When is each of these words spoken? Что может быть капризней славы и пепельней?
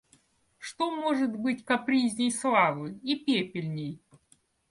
Что 0.57 0.89
может 0.89 1.35
быть 1.37 1.63
капризней 1.63 2.31
славы 2.31 2.97
и 3.03 3.15
пепельней? 3.23 4.01